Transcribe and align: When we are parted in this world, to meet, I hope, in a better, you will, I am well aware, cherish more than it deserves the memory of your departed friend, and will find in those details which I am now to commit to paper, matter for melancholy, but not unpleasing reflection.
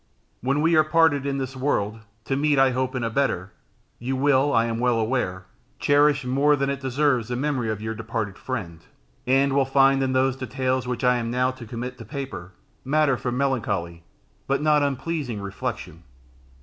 When 0.41 0.61
we 0.61 0.75
are 0.75 0.83
parted 0.83 1.27
in 1.27 1.37
this 1.37 1.55
world, 1.55 1.99
to 2.25 2.35
meet, 2.35 2.57
I 2.57 2.71
hope, 2.71 2.95
in 2.95 3.03
a 3.03 3.09
better, 3.11 3.51
you 3.99 4.15
will, 4.15 4.51
I 4.51 4.65
am 4.65 4.79
well 4.79 4.99
aware, 4.99 5.45
cherish 5.77 6.25
more 6.25 6.55
than 6.55 6.71
it 6.71 6.79
deserves 6.79 7.27
the 7.27 7.35
memory 7.35 7.69
of 7.69 7.83
your 7.83 7.93
departed 7.93 8.35
friend, 8.35 8.79
and 9.27 9.53
will 9.53 9.63
find 9.63 10.01
in 10.01 10.13
those 10.13 10.35
details 10.35 10.87
which 10.87 11.03
I 11.03 11.17
am 11.17 11.29
now 11.29 11.51
to 11.51 11.67
commit 11.67 11.99
to 11.99 12.05
paper, 12.05 12.53
matter 12.83 13.15
for 13.15 13.31
melancholy, 13.31 14.01
but 14.47 14.63
not 14.63 14.81
unpleasing 14.81 15.39
reflection. 15.39 16.01